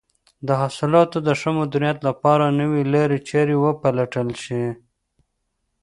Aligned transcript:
د 0.47 0.49
حاصلاتو 0.61 1.17
د 1.27 1.29
ښه 1.39 1.51
مدیریت 1.59 1.97
لپاره 2.07 2.55
نوې 2.59 2.81
لارې 2.93 3.19
چارې 3.29 3.55
وپلټل 3.65 4.29
شي. 4.43 4.63